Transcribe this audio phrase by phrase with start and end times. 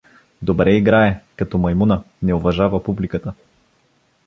[0.41, 3.33] —Добре играе— като маймуна, не уважава публиката.